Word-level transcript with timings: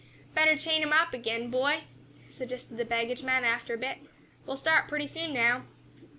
"Better 0.33 0.57
chain 0.57 0.81
him 0.81 0.91
up 0.91 1.13
again, 1.13 1.41
my 1.43 1.47
boy," 1.49 1.83
suggested 2.31 2.77
the 2.77 2.85
baggage 2.85 3.21
man, 3.21 3.43
after 3.43 3.75
a 3.75 3.77
bit. 3.77 3.99
"We'll 4.47 4.57
start 4.57 4.87
pretty 4.87 5.05
soon 5.05 5.31
now." 5.31 5.65